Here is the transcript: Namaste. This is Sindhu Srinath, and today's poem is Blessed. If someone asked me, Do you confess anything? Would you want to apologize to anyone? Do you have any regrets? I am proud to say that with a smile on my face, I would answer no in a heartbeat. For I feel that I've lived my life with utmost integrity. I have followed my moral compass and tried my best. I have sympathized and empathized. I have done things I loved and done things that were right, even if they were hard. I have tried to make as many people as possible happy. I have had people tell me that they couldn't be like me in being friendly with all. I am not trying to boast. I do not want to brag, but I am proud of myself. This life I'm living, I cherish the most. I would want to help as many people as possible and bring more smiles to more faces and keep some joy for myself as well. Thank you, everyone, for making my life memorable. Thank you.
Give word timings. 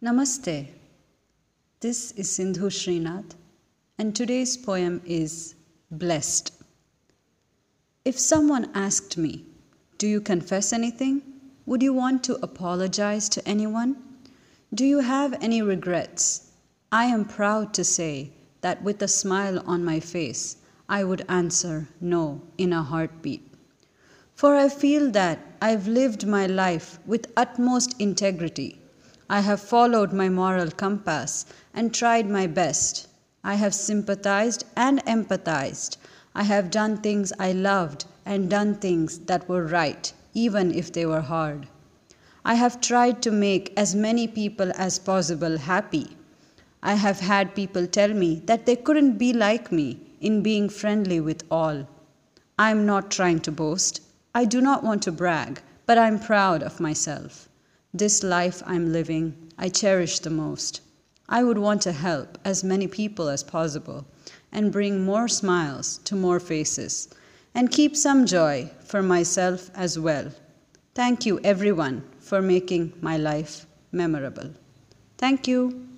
Namaste. 0.00 0.68
This 1.80 2.12
is 2.12 2.30
Sindhu 2.30 2.70
Srinath, 2.70 3.34
and 3.98 4.14
today's 4.14 4.56
poem 4.56 5.02
is 5.04 5.56
Blessed. 5.90 6.52
If 8.04 8.16
someone 8.16 8.70
asked 8.74 9.18
me, 9.18 9.44
Do 9.98 10.06
you 10.06 10.20
confess 10.20 10.72
anything? 10.72 11.22
Would 11.66 11.82
you 11.82 11.92
want 11.92 12.22
to 12.24 12.38
apologize 12.44 13.28
to 13.30 13.48
anyone? 13.48 13.96
Do 14.72 14.84
you 14.84 15.00
have 15.00 15.34
any 15.42 15.62
regrets? 15.62 16.52
I 16.92 17.06
am 17.06 17.24
proud 17.24 17.74
to 17.74 17.82
say 17.82 18.30
that 18.60 18.80
with 18.84 19.02
a 19.02 19.08
smile 19.08 19.58
on 19.66 19.84
my 19.84 19.98
face, 19.98 20.58
I 20.88 21.02
would 21.02 21.24
answer 21.28 21.88
no 22.00 22.42
in 22.56 22.72
a 22.72 22.84
heartbeat. 22.84 23.52
For 24.36 24.54
I 24.54 24.68
feel 24.68 25.10
that 25.10 25.40
I've 25.60 25.88
lived 25.88 26.24
my 26.24 26.46
life 26.46 27.00
with 27.04 27.32
utmost 27.36 28.00
integrity. 28.00 28.78
I 29.30 29.40
have 29.40 29.60
followed 29.60 30.12
my 30.12 30.30
moral 30.30 30.70
compass 30.70 31.44
and 31.74 31.92
tried 31.92 32.30
my 32.30 32.46
best. 32.46 33.06
I 33.44 33.56
have 33.56 33.74
sympathized 33.74 34.64
and 34.74 35.04
empathized. 35.04 35.98
I 36.34 36.44
have 36.44 36.70
done 36.70 36.96
things 36.96 37.32
I 37.38 37.52
loved 37.52 38.06
and 38.24 38.48
done 38.48 38.76
things 38.76 39.18
that 39.26 39.46
were 39.46 39.66
right, 39.66 40.10
even 40.32 40.74
if 40.74 40.90
they 40.92 41.04
were 41.04 41.20
hard. 41.20 41.68
I 42.42 42.54
have 42.54 42.80
tried 42.80 43.20
to 43.22 43.30
make 43.30 43.74
as 43.76 43.94
many 43.94 44.26
people 44.26 44.72
as 44.76 44.98
possible 44.98 45.58
happy. 45.58 46.16
I 46.82 46.94
have 46.94 47.20
had 47.20 47.54
people 47.54 47.86
tell 47.86 48.14
me 48.14 48.42
that 48.46 48.64
they 48.64 48.76
couldn't 48.76 49.18
be 49.18 49.34
like 49.34 49.70
me 49.70 50.00
in 50.22 50.42
being 50.42 50.70
friendly 50.70 51.20
with 51.20 51.44
all. 51.50 51.86
I 52.58 52.70
am 52.70 52.86
not 52.86 53.10
trying 53.10 53.40
to 53.40 53.52
boast. 53.52 54.00
I 54.34 54.46
do 54.46 54.62
not 54.62 54.82
want 54.82 55.02
to 55.02 55.12
brag, 55.12 55.60
but 55.84 55.98
I 55.98 56.08
am 56.08 56.18
proud 56.18 56.62
of 56.62 56.80
myself. 56.80 57.48
This 57.94 58.22
life 58.22 58.62
I'm 58.66 58.92
living, 58.92 59.52
I 59.56 59.70
cherish 59.70 60.18
the 60.18 60.30
most. 60.30 60.82
I 61.28 61.42
would 61.42 61.58
want 61.58 61.82
to 61.82 61.92
help 61.92 62.38
as 62.44 62.62
many 62.62 62.86
people 62.86 63.28
as 63.28 63.42
possible 63.42 64.06
and 64.52 64.72
bring 64.72 65.04
more 65.04 65.28
smiles 65.28 65.98
to 66.04 66.14
more 66.14 66.40
faces 66.40 67.08
and 67.54 67.70
keep 67.70 67.96
some 67.96 68.26
joy 68.26 68.70
for 68.84 69.02
myself 69.02 69.70
as 69.74 69.98
well. 69.98 70.30
Thank 70.94 71.26
you, 71.26 71.40
everyone, 71.44 72.02
for 72.20 72.42
making 72.42 72.92
my 73.00 73.16
life 73.16 73.66
memorable. 73.90 74.50
Thank 75.16 75.48
you. 75.48 75.88